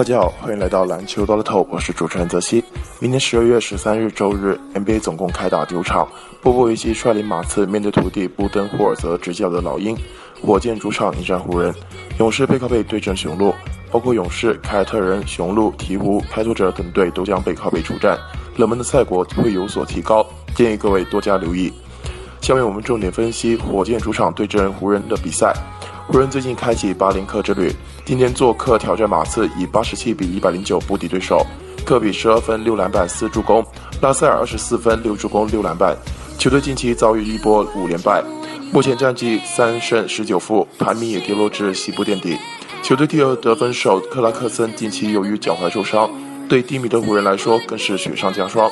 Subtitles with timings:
[0.00, 2.64] 大家好，欢迎来到篮球多乐透，我是主持人泽西。
[3.00, 6.08] 明年十二月十三日周日，NBA 总共开打九场。
[6.40, 9.94] 波波维奇率领马刺面对徒弟布登霍尔泽执教的老鹰，
[10.40, 11.74] 火箭主场迎战湖人，
[12.18, 13.54] 勇士背靠背对阵雄鹿。
[13.90, 18.18] 包括勇士、凯尔特人、雄鹿、鹈鹕、开拓者等队都将背靠背出战，
[18.56, 21.70] 冷门的赛果会有所提高，建议各位多加留意。
[22.40, 25.54] 下面我们重点分析火箭主场对阵湖人的比赛。
[26.10, 27.72] 湖人最近开启八连克之旅，
[28.04, 31.46] 今天做客挑战马刺，以八十七比一百零九不敌对手。
[31.84, 33.64] 科比十二分六篮板四助攻，
[34.02, 35.96] 拉塞尔二十四分六助攻六篮板。
[36.36, 38.24] 球队近期遭遇一波五连败，
[38.72, 42.36] 目前战绩三胜十九负，排名也跌落至西部垫底。
[42.82, 46.10] 球队第二得分手克拉克森近期由于脚踝受伤，
[46.48, 48.68] 对低迷的湖人来说更是雪上加霜。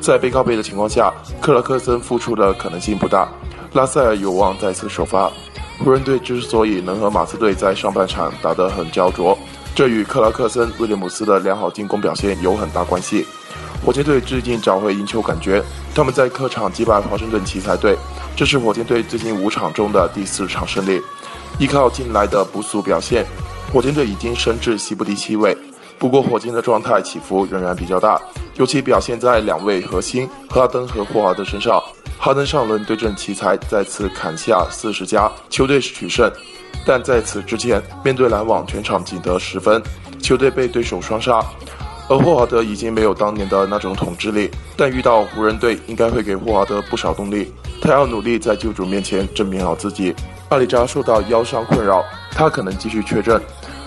[0.00, 3.28] 在背靠背的情况下，克拉克森复出的可能性不大，
[3.74, 5.30] 拉塞尔有望再次首发。
[5.82, 9.36] 湖人队之所以能和马刺队在上半场打得很焦灼，
[9.74, 13.26] 这与克拉克森、威廉姆斯的良好进攻表现有很大关系。
[13.84, 15.62] 火箭队最近找回赢球感觉，
[15.94, 17.96] 他们在客场击败华盛顿奇才队，
[18.36, 21.00] 这是火箭队最近五场中的第四场胜利。
[21.58, 23.24] 依靠近来的不俗表现，
[23.72, 25.56] 火箭队已经升至西部第七位。
[25.98, 28.20] 不过，火箭的状态起伏仍然比较大，
[28.56, 31.82] 尤其表现在两位核心哈登和霍华德身上。
[32.22, 36.30] 哈登上轮对阵奇才，再次砍下四十加，球队取胜。
[36.84, 39.82] 但在此之前，面对篮网，全场仅得十分，
[40.20, 41.42] 球队被对手双杀。
[42.10, 47.50] 而霍华德已经没有当年的那种统治力，但遇到湖人队，应该会给霍华德不少动力。
[47.80, 50.14] 他要努力在救主面前证明好自己。
[50.50, 53.40] 阿里扎受到腰伤困扰，他可能继续缺阵。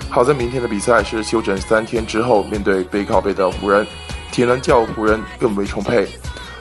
[0.10, 3.86] 好在明天的比赛是休整三天之后面对背靠背的湖人，
[4.32, 6.08] 体能较湖人更为充沛。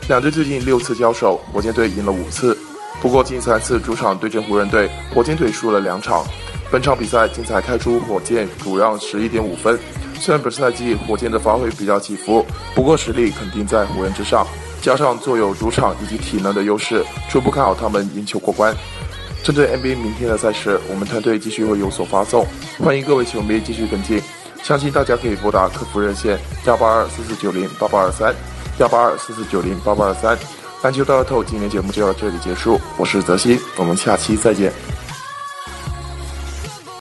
[0.08, 2.58] 两队最近六次交手，火箭队赢了五次。
[3.00, 6.24] 不过近三次主场对阵湖人队，火箭队输了两场。
[6.72, 9.78] 本场比赛精彩开出，火箭主让十一点五分。
[10.18, 12.44] 虽然本赛季火箭的发挥比较起伏，
[12.74, 14.46] 不过实力肯定在湖人之上。
[14.80, 18.74] 加上坐有主场以及体能的优势，初步看好他们赢球过关。
[19.44, 22.44] 针对 NBA 明天的赛事，我们团队继续会有所发送，
[22.78, 24.20] 欢迎各位球迷继续跟进。
[24.64, 28.34] 相信大家可以拨打客服热线幺八二四四九零八八二三。
[28.78, 30.36] 幺八二四四九零八八二三，
[30.82, 34.72] 篮球大乐透今天节目就到这里结束，我是泽鑫，我们下期再见。